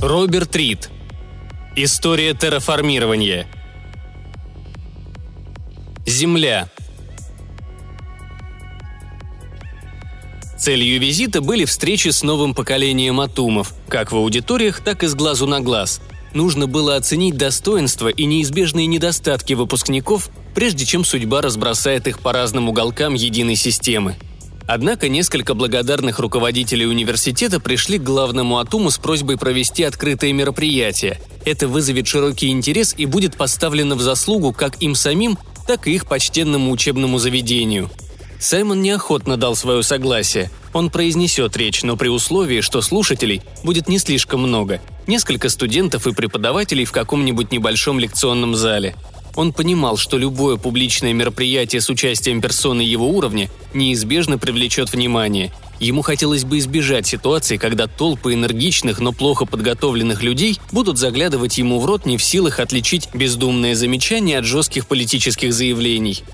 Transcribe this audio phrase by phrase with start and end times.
[0.00, 0.90] Роберт Рид.
[1.74, 3.48] История терраформирования.
[6.06, 6.70] Земля.
[10.56, 15.48] Целью визита были встречи с новым поколением атумов, как в аудиториях, так и с глазу
[15.48, 16.00] на глаз.
[16.32, 22.68] Нужно было оценить достоинства и неизбежные недостатки выпускников, прежде чем судьба разбросает их по разным
[22.68, 24.16] уголкам единой системы.
[24.68, 31.22] Однако несколько благодарных руководителей университета пришли к главному Атуму с просьбой провести открытое мероприятие.
[31.46, 36.06] Это вызовет широкий интерес и будет поставлено в заслугу как им самим, так и их
[36.06, 37.90] почтенному учебному заведению.
[38.38, 40.50] Саймон неохотно дал свое согласие.
[40.74, 44.82] Он произнесет речь, но при условии, что слушателей будет не слишком много.
[45.06, 48.94] Несколько студентов и преподавателей в каком-нибудь небольшом лекционном зале.
[49.34, 55.52] Он понимал, что любое публичное мероприятие с участием персоны его уровня неизбежно привлечет внимание.
[55.80, 61.78] Ему хотелось бы избежать ситуации, когда толпы энергичных, но плохо подготовленных людей будут заглядывать ему
[61.78, 66.24] в рот не в силах отличить бездумные замечания от жестких политических заявлений.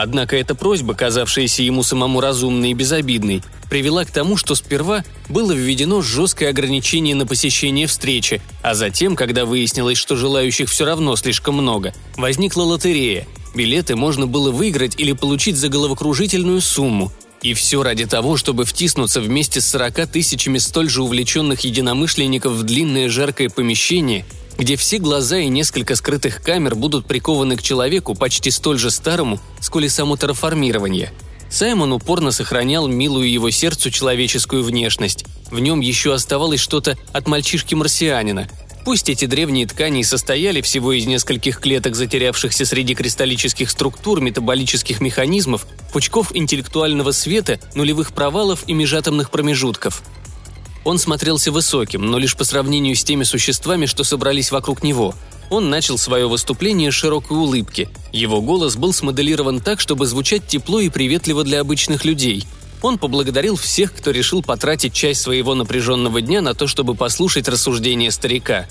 [0.00, 5.50] Однако эта просьба, казавшаяся ему самому разумной и безобидной, привела к тому, что сперва было
[5.50, 11.56] введено жесткое ограничение на посещение встречи, а затем, когда выяснилось, что желающих все равно слишком
[11.56, 13.26] много, возникла лотерея.
[13.56, 17.10] Билеты можно было выиграть или получить за головокружительную сумму.
[17.42, 22.62] И все ради того, чтобы втиснуться вместе с 40 тысячами столь же увлеченных единомышленников в
[22.62, 24.24] длинное жаркое помещение–
[24.58, 29.40] где все глаза и несколько скрытых камер будут прикованы к человеку почти столь же старому,
[29.60, 31.12] сколь и само терраформирование.
[31.48, 35.24] Саймон упорно сохранял милую его сердцу человеческую внешность.
[35.50, 38.48] В нем еще оставалось что-то от мальчишки-марсианина.
[38.84, 45.66] Пусть эти древние ткани состояли всего из нескольких клеток, затерявшихся среди кристаллических структур, метаболических механизмов,
[45.92, 50.02] пучков интеллектуального света, нулевых провалов и межатомных промежутков–
[50.88, 55.14] он смотрелся высоким, но лишь по сравнению с теми существами, что собрались вокруг него.
[55.50, 57.90] Он начал свое выступление широкой улыбки.
[58.10, 62.46] Его голос был смоделирован так, чтобы звучать тепло и приветливо для обычных людей.
[62.80, 68.10] Он поблагодарил всех, кто решил потратить часть своего напряженного дня на то, чтобы послушать рассуждения
[68.10, 68.66] старика.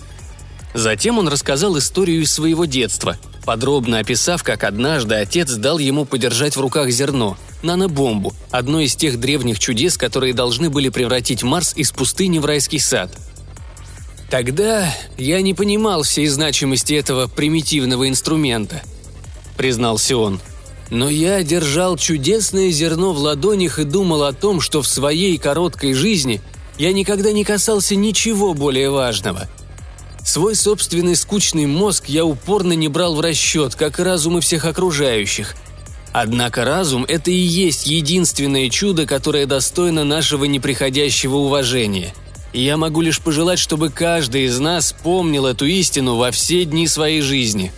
[0.73, 6.55] Затем он рассказал историю из своего детства, подробно описав, как однажды отец дал ему подержать
[6.55, 11.91] в руках зерно– нанобомбу, одно из тех древних чудес, которые должны были превратить Марс из
[11.91, 13.11] пустыни в райский сад.
[14.29, 18.81] «Тогда я не понимал всей значимости этого примитивного инструмента»,—
[19.57, 20.41] признался он.
[20.89, 25.93] «Но я держал чудесное зерно в ладонях и думал о том, что в своей короткой
[25.93, 26.41] жизни
[26.77, 29.49] я никогда не касался ничего более важного.
[30.27, 35.55] Свой собственный скучный мозг я упорно не брал в расчет, как и разумы всех окружающих—
[36.19, 42.11] Однако разум– это и есть единственное чудо, которое достойно нашего неприходящего уважения.
[42.53, 46.87] И я могу лишь пожелать, чтобы каждый из нас помнил эту истину во все дни
[46.87, 47.71] своей жизни.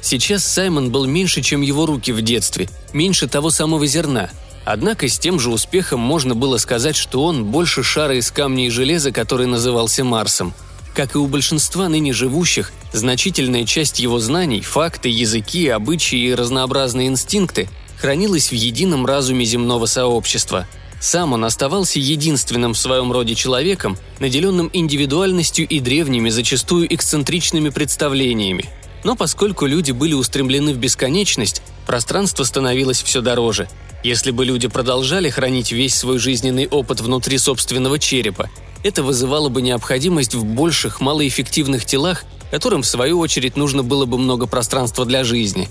[0.00, 4.30] Сейчас Саймон был меньше, чем его руки в детстве, меньше того самого зерна.
[4.64, 8.70] Однако с тем же успехом можно было сказать, что он больше шара из камня и
[8.70, 10.54] железа, который назывался Марсом–
[10.98, 17.06] как и у большинства ныне живущих, значительная часть его знаний, факты, языки, обычаи и разнообразные
[17.06, 17.68] инстинкты
[18.00, 20.66] хранилась в едином разуме земного сообщества.
[21.00, 28.64] Сам он оставался единственным в своем роде человеком, наделенным индивидуальностью и древними, зачастую эксцентричными представлениями.
[29.04, 33.68] Но поскольку люди были устремлены в бесконечность, пространство становилось все дороже.
[34.02, 38.50] Если бы люди продолжали хранить весь свой жизненный опыт внутри собственного черепа,
[38.82, 44.18] это вызывало бы необходимость в больших, малоэффективных телах, которым в свою очередь нужно было бы
[44.18, 45.68] много пространства для жизни.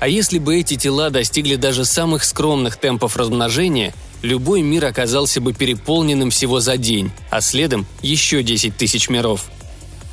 [0.00, 5.52] А если бы эти тела достигли даже самых скромных темпов размножения, любой мир оказался бы
[5.52, 9.50] переполненным всего за день, а следом еще 10 тысяч миров.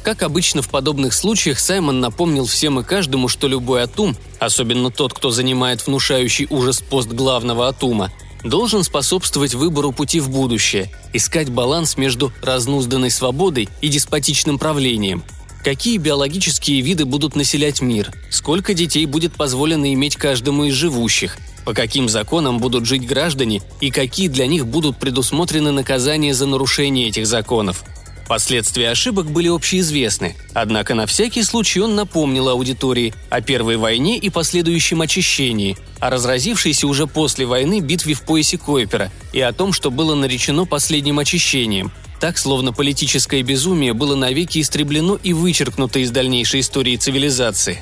[0.03, 5.13] Как обычно в подобных случаях, Саймон напомнил всем и каждому, что любой атум, особенно тот,
[5.13, 8.11] кто занимает внушающий ужас пост главного атума,
[8.49, 15.23] должен способствовать выбору пути в будущее, искать баланс между разнузданной свободой и деспотичным правлением.
[15.63, 18.11] Какие биологические виды будут населять мир?
[18.29, 21.37] Сколько детей будет позволено иметь каждому из живущих?
[21.65, 27.09] По каким законам будут жить граждане и какие для них будут предусмотрены наказания за нарушение
[27.09, 27.83] этих законов?
[28.27, 34.29] Последствия ошибок были общеизвестны, однако на всякий случай он напомнил аудитории о Первой войне и
[34.29, 39.91] последующем очищении, о разразившейся уже после войны битве в поясе Койпера и о том, что
[39.91, 41.91] было наречено последним очищением.
[42.19, 47.81] Так, словно политическое безумие было навеки истреблено и вычеркнуто из дальнейшей истории цивилизации.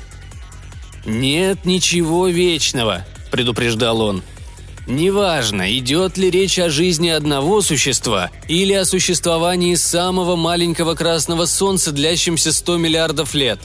[1.04, 4.22] «Нет ничего вечного»,– предупреждал он.
[4.86, 11.90] Неважно, идет ли речь о жизни одного существа или о существовании самого маленького красного солнца,
[11.90, 13.58] длящемся 100 миллиардов лет.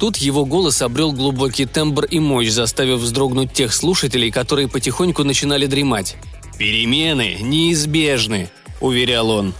[0.00, 5.66] Тут его голос обрел глубокий тембр и мощь, заставив вздрогнуть тех слушателей, которые потихоньку начинали
[5.66, 6.16] дремать.
[6.58, 8.50] «Перемены неизбежны»,–
[8.80, 9.54] уверял он.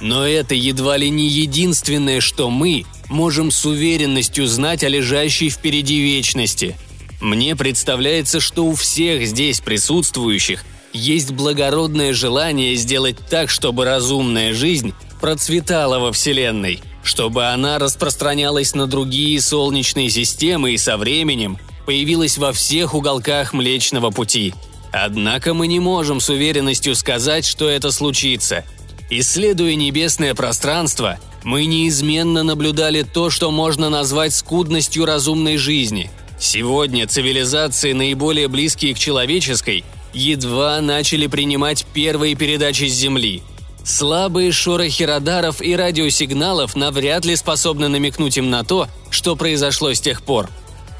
[0.00, 6.00] «Но это едва ли не единственное, что мы можем с уверенностью знать о лежащей впереди
[6.00, 6.74] вечности–
[7.22, 14.92] мне представляется, что у всех здесь присутствующих есть благородное желание сделать так, чтобы разумная жизнь
[15.20, 22.52] процветала во Вселенной, чтобы она распространялась на другие солнечные системы и со временем появилась во
[22.52, 24.52] всех уголках Млечного Пути.
[24.90, 28.64] Однако мы не можем с уверенностью сказать, что это случится.
[29.10, 36.10] Исследуя небесное пространство, мы неизменно наблюдали то, что можно назвать скудностью разумной жизни–
[36.42, 43.42] Сегодня цивилизации, наиболее близкие к человеческой, едва начали принимать первые передачи с Земли.
[43.84, 50.00] Слабые шорохи радаров и радиосигналов навряд ли способны намекнуть им на то, что произошло с
[50.00, 50.50] тех пор.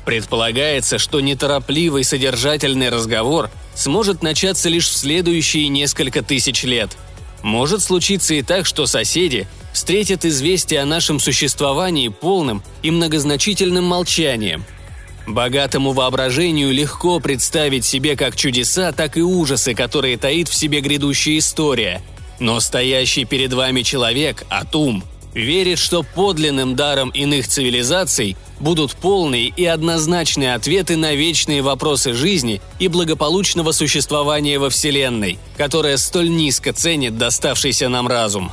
[0.07, 6.97] Предполагается, что неторопливый содержательный разговор сможет начаться лишь в следующие несколько тысяч лет.
[7.43, 14.65] Может случиться и так, что соседи встретят известие о нашем существовании полным и многозначительным молчанием–
[15.27, 21.39] Богатому воображению легко представить себе как чудеса, так и ужасы, которые таит в себе грядущая
[21.39, 22.03] история.
[22.41, 29.65] Но стоящий перед вами человек, Атум, верит, что подлинным даром иных цивилизаций будут полные и
[29.65, 37.17] однозначные ответы на вечные вопросы жизни и благополучного существования во Вселенной, которая столь низко ценит
[37.17, 38.51] доставшийся нам разум.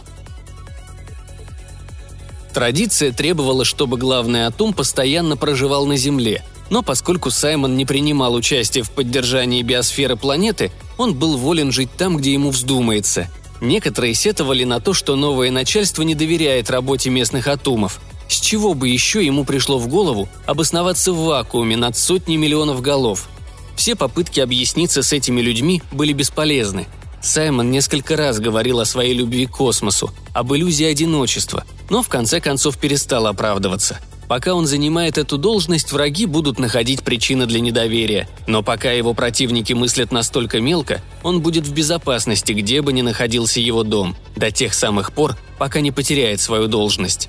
[2.53, 8.83] Традиция требовала, чтобы главный Атум постоянно проживал на Земле– но поскольку Саймон не принимал участия
[8.83, 13.29] в поддержании биосферы планеты, он был волен жить там, где ему вздумается.
[13.61, 17.99] Некоторые сетовали на то, что новое начальство не доверяет работе местных атомов.
[18.27, 23.27] С чего бы еще ему пришло в голову обосноваться в вакууме над сотней миллионов голов?
[23.75, 26.87] Все попытки объясниться с этими людьми были бесполезны.
[27.21, 32.39] Саймон несколько раз говорил о своей любви к космосу, об иллюзии одиночества, но в конце
[32.39, 33.99] концов перестал оправдываться–
[34.29, 38.29] Пока он занимает эту должность, враги будут находить причины для недоверия.
[38.45, 43.59] Но пока его противники мыслят настолько мелко, он будет в безопасности, где бы ни находился
[43.59, 47.27] его дом, до тех самых пор, пока не потеряет свою должность.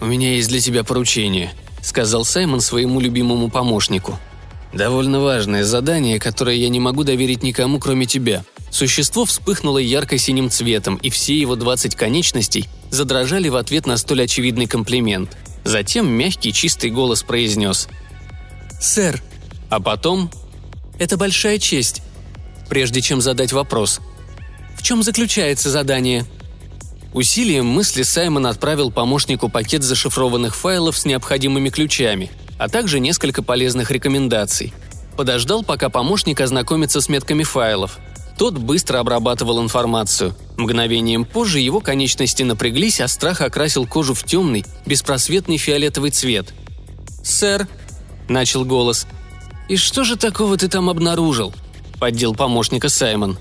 [0.00, 4.18] «У меня есть для тебя поручение»,— сказал Саймон своему любимому помощнику.
[4.72, 8.46] «Довольно важное задание, которое я не могу доверить никому, кроме тебя».
[8.70, 14.66] Существо вспыхнуло ярко-синим цветом, и все его 20 конечностей задрожали в ответ на столь очевидный
[14.66, 17.88] комплимент— Затем мягкий чистый голос произнес
[18.80, 19.22] «Сэр».
[19.70, 20.30] А потом
[20.98, 22.02] «Это большая честь»,
[22.68, 24.00] прежде чем задать вопрос.
[24.76, 26.24] «В чем заключается задание?»
[27.14, 33.90] Усилием мысли Саймон отправил помощнику пакет зашифрованных файлов с необходимыми ключами, а также несколько полезных
[33.90, 34.72] рекомендаций.
[35.16, 37.98] Подождал, пока помощник ознакомится с метками файлов–
[38.38, 40.34] тот быстро обрабатывал информацию.
[40.56, 46.52] Мгновением позже его конечности напряглись, а страх окрасил кожу в темный, беспросветный фиолетовый цвет.
[47.22, 47.68] «Сэр»,—
[48.28, 49.06] начал голос,—
[49.68, 51.52] «и что же такого ты там обнаружил?»—
[52.00, 53.38] поддел помощника Саймон.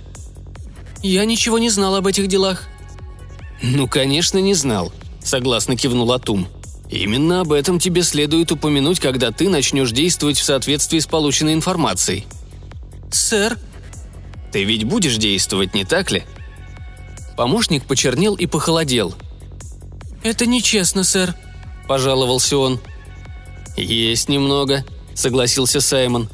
[1.01, 2.63] «Я ничего не знал об этих делах».
[3.61, 4.91] «Ну, конечно, не знал»,—
[5.23, 6.47] согласно кивнул Атум.
[6.89, 12.25] «Именно об этом тебе следует упомянуть, когда ты начнешь действовать в соответствии с полученной информацией».
[13.11, 13.57] «Сэр»,
[14.53, 16.23] ты ведь будешь действовать, не так ли?»
[17.35, 19.15] Помощник почернел и похолодел.
[20.21, 21.33] «Это нечестно, сэр»,–
[21.87, 22.79] пожаловался он.
[23.75, 26.29] «Есть немного»,– согласился Саймон.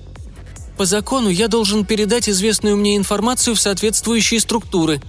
[0.77, 5.01] «По закону я должен передать известную мне информацию в соответствующие структуры».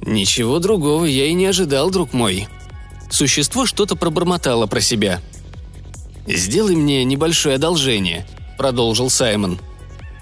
[0.00, 2.46] «Ничего другого я и не ожидал, друг мой».
[3.10, 5.20] Существо что-то пробормотало про себя.
[6.26, 8.26] «Сделай мне небольшое одолжение»,–
[8.56, 9.58] продолжил Саймон–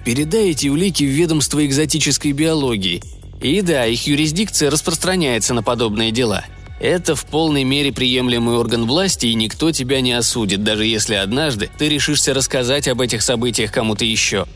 [0.05, 3.03] Передай эти улики в ведомство экзотической биологии.
[3.41, 6.45] И да, их юрисдикция распространяется на подобные дела.
[6.81, 11.69] Это в полной мере приемлемый орган власти, и никто тебя не осудит, даже если однажды
[11.77, 14.47] ты решишься рассказать об этих событиях кому-то еще.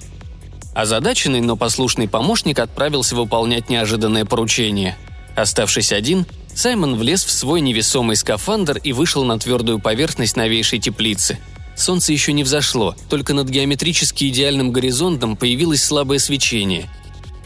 [0.74, 4.96] Озадаченный, но послушный помощник отправился выполнять неожиданное поручение.
[5.36, 11.38] Оставшись один, Саймон влез в свой невесомый скафандр и вышел на твердую поверхность новейшей теплицы–
[11.76, 16.88] Солнце еще не взошло, только над геометрически идеальным горизонтом появилось слабое свечение.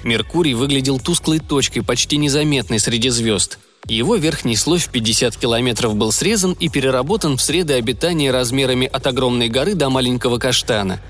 [0.04, 3.58] Меркурий выглядел тусклой точкой, почти незаметной среди звезд.
[3.86, 9.06] Его верхний слой в 50 километров был срезан и переработан в среды обитания размерами от
[9.06, 11.00] огромной горы до маленького каштана.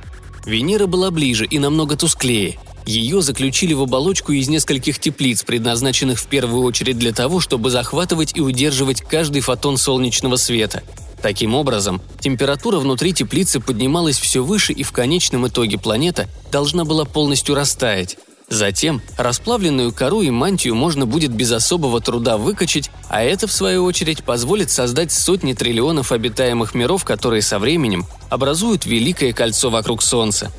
[0.46, 2.58] Венера была ближе и намного тусклее.
[2.86, 8.34] Ее заключили в оболочку из нескольких теплиц, предназначенных в первую очередь для того, чтобы захватывать
[8.36, 10.82] и удерживать каждый фотон солнечного света.
[11.22, 17.04] Таким образом, температура внутри теплицы поднималась все выше, и в конечном итоге планета должна была
[17.04, 18.16] полностью растаять.
[18.48, 23.84] Затем расплавленную кору и мантию можно будет без особого труда выкачать, а это, в свою
[23.84, 30.50] очередь, позволит создать сотни триллионов обитаемых миров, которые со временем образуют великое кольцо вокруг Солнца.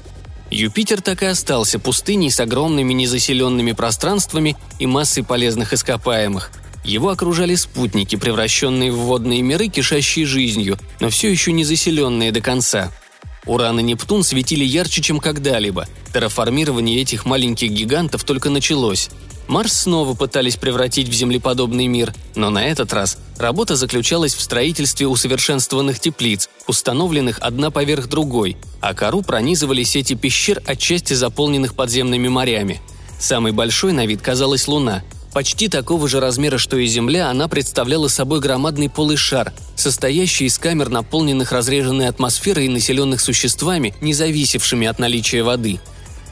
[0.51, 6.51] Юпитер так и остался пустыней с огромными незаселенными пространствами и массой полезных ископаемых.
[6.83, 12.41] Его окружали спутники, превращенные в водные миры, кишащие жизнью, но все еще не заселенные до
[12.41, 12.91] конца–
[13.49, 15.87] Уран и Нептун светили ярче, чем когда-либо.
[16.13, 19.09] Терраформирование этих маленьких гигантов только началось.
[19.47, 25.07] Марс снова пытались превратить в землеподобный мир, но на этот раз работа заключалась в строительстве
[25.07, 32.79] усовершенствованных теплиц, установленных одна поверх другой, а кору пронизывали сети пещер, отчасти заполненных подземными морями.
[33.19, 38.07] Самой большой на вид казалась Луна– Почти такого же размера, что и Земля, она представляла
[38.07, 44.87] собой громадный полый шар, состоящий из камер, наполненных разреженной атмосферой и населенных существами, не зависевшими
[44.87, 45.79] от наличия воды.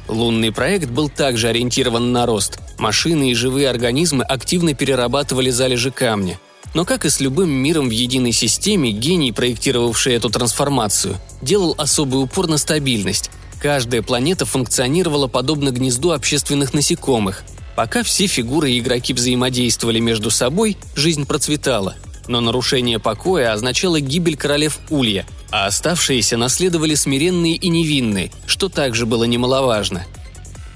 [0.07, 2.59] Лунный проект был также ориентирован на рост.
[2.79, 6.39] Машины и живые организмы активно перерабатывали залежи камня.
[6.73, 12.21] Но как и с любым миром в единой системе, гений, проектировавший эту трансформацию, делал особый
[12.21, 13.29] упор на стабильность.
[13.61, 17.43] Каждая планета функционировала подобно гнезду общественных насекомых–
[17.77, 21.95] Пока все фигуры и игроки взаимодействовали между собой, жизнь процветала.
[22.27, 29.05] Но нарушение покоя означало гибель королев Улья, а оставшиеся наследовали смиренные и невинные, что также
[29.05, 30.07] было немаловажно.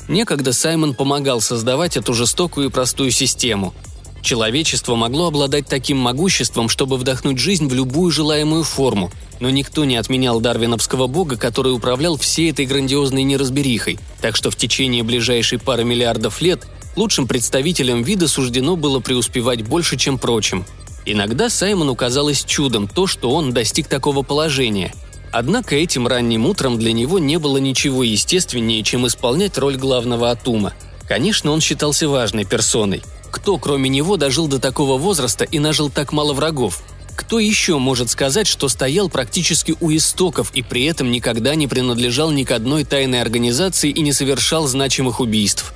[0.08, 3.74] Некогда Саймон помогал создавать эту жестокую и простую систему.
[4.22, 9.96] Человечество могло обладать таким могуществом, чтобы вдохнуть жизнь в любую желаемую форму, но никто не
[9.96, 15.84] отменял дарвиновского бога, который управлял всей этой грандиозной неразберихой, так что в течение ближайшей пары
[15.84, 20.66] миллиардов лет лучшим представителям вида суждено было преуспевать больше, чем прочим.
[21.06, 24.94] Иногда Саймону казалось чудом то, что он достиг такого положения.
[25.32, 30.74] Однако этим ранним утром для него не было ничего естественнее, чем исполнять роль главного Атума.
[31.08, 33.02] Конечно, он считался важной персоной.
[33.32, 36.84] Кто, кроме него, дожил до такого возраста и нажил так мало врагов?
[37.16, 42.32] Кто еще может сказать, что стоял практически у истоков и при этом никогда не принадлежал
[42.32, 45.74] ни к одной тайной организации и не совершал значимых убийств?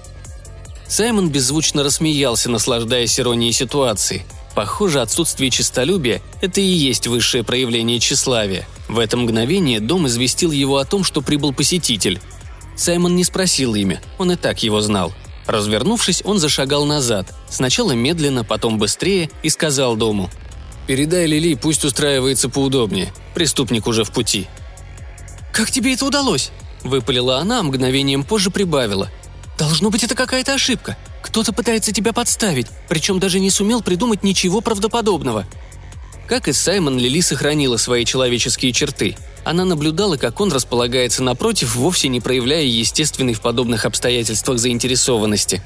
[0.87, 4.25] Саймон беззвучно рассмеялся, наслаждаясь иронией ситуации.
[4.53, 8.67] Похоже, отсутствие честолюбия– это и есть высшее проявление тщеславия.
[8.87, 12.21] В это мгновение дом известил его о том, что прибыл посетитель.
[12.77, 15.13] Саймон не спросил имя, он и так его знал.
[15.47, 20.29] Развернувшись, он зашагал назад, сначала медленно, потом быстрее, и сказал дому.
[20.87, 23.11] «Передай Лили, пусть устраивается поудобнее.
[23.33, 24.47] Преступник уже в пути».
[25.51, 26.51] «Как тебе это удалось?»–
[26.83, 29.09] выпалила она, а мгновением позже прибавила–
[29.57, 30.97] Должно быть, это какая-то ошибка.
[31.21, 35.45] Кто-то пытается тебя подставить, причем даже не сумел придумать ничего правдоподобного.
[36.27, 39.15] Как и Саймон, Лили сохранила свои человеческие черты.
[39.43, 45.63] Она наблюдала, как он располагается напротив, вовсе не проявляя естественной в подобных обстоятельствах заинтересованности.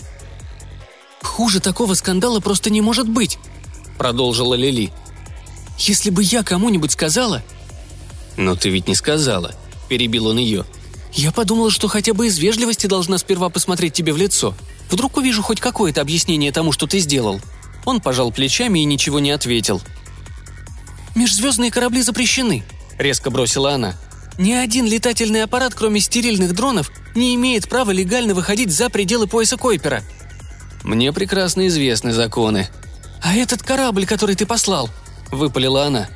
[1.21, 3.39] «Хуже такого скандала просто не может быть»,—
[3.97, 4.91] продолжила Лили.
[5.77, 7.43] «Если бы я кому-нибудь сказала...»
[8.37, 9.53] «Но ты ведь не сказала»,—
[9.89, 10.65] перебил он ее.—
[11.13, 14.55] я подумала, что хотя бы из вежливости должна сперва посмотреть тебе в лицо.
[14.89, 17.41] Вдруг увижу хоть какое-то объяснение тому, что ты сделал».
[17.85, 19.81] Он пожал плечами и ничего не ответил.
[21.15, 22.63] «Межзвездные корабли запрещены»,—
[22.97, 23.95] резко бросила она.
[24.37, 29.57] «Ни один летательный аппарат, кроме стерильных дронов, не имеет права легально выходить за пределы пояса
[29.57, 30.03] Койпера».
[30.83, 32.69] «Мне прекрасно известны законы».
[33.21, 34.89] «А этот корабль, который ты послал?»—
[35.31, 36.09] выпалила она.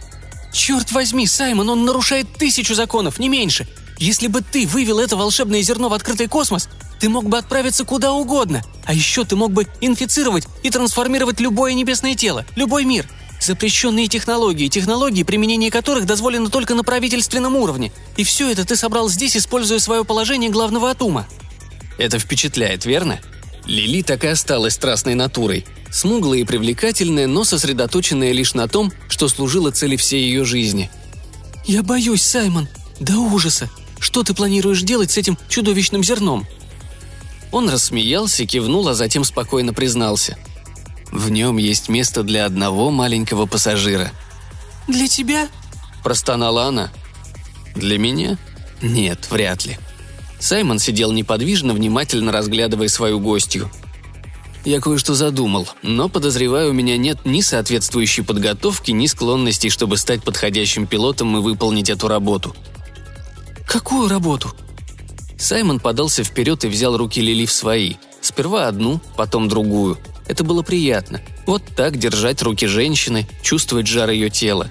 [0.54, 3.68] «Черт возьми, Саймон, он нарушает тысячу законов, не меньше.
[3.98, 6.68] Если бы ты вывел это волшебное зерно в открытый космос,
[7.00, 8.64] ты мог бы отправиться куда угодно.
[8.86, 13.08] А еще ты мог бы инфицировать и трансформировать любое небесное тело, любой мир.
[13.40, 17.92] Запрещенные технологии, технологии, применение которых дозволено только на правительственном уровне.
[18.16, 21.28] И все это ты собрал здесь, используя свое положение главного атума.
[21.98, 23.20] Это впечатляет, верно?
[23.66, 25.66] Лили так и осталась страстной натурой.
[25.92, 30.90] Смуглая и привлекательная, но сосредоточенная лишь на том, что служила цели всей ее жизни.
[31.66, 32.68] «Я боюсь, Саймон.
[33.00, 33.70] До ужаса.
[34.04, 36.46] Что ты планируешь делать с этим чудовищным зерном?»
[37.54, 40.38] Он рассмеялся, кивнул, а затем спокойно признался.
[41.10, 44.12] «В нем есть место для одного маленького пассажира».
[44.90, 45.48] «Для тебя?»–
[46.04, 46.92] простонала она.
[47.76, 48.38] «Для меня?
[48.82, 49.78] Нет, вряд ли».
[50.38, 53.72] Саймон сидел неподвижно, внимательно разглядывая свою гостью.
[54.66, 60.24] «Я кое-что задумал, но, подозреваю, у меня нет ни соответствующей подготовки, ни склонностей, чтобы стать
[60.24, 62.54] подходящим пилотом и выполнить эту работу»,
[63.67, 64.53] «Какую работу?»
[65.38, 67.96] Саймон подался вперед и взял руки Лили в свои.
[68.22, 69.98] Сперва одну, потом другую.
[70.27, 71.22] Это было приятно.
[71.46, 74.70] Вот так держать руки женщины, чувствовать жар ее тела.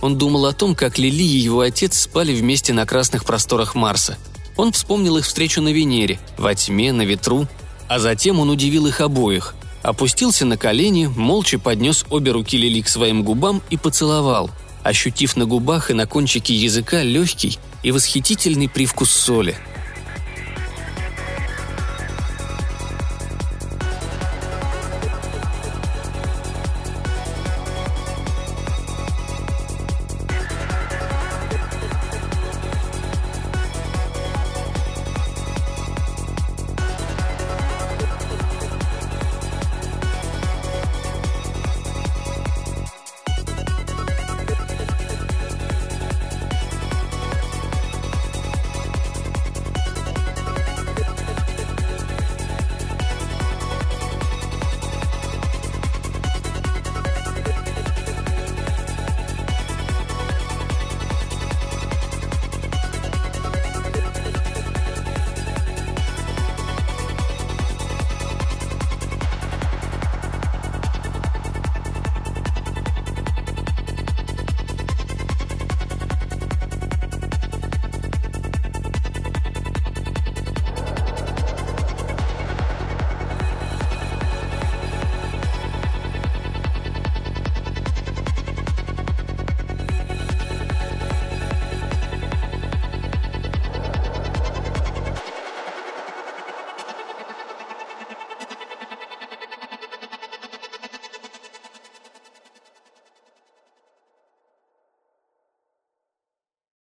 [0.00, 4.16] Он думал о том, как Лили и его отец спали вместе на красных просторах Марса.
[4.56, 7.46] Он вспомнил их встречу на Венере, во тьме, на ветру,
[7.88, 9.54] а затем он удивил их обоих.
[9.82, 14.50] Опустился на колени, молча поднес обе руки Лили к своим губам и поцеловал,
[14.82, 19.56] ощутив на губах и на кончике языка легкий и восхитительный привкус соли–